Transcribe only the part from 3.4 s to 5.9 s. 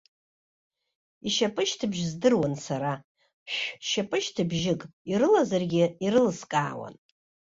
шә-шьапышьҭыбжьык ирылазаргьы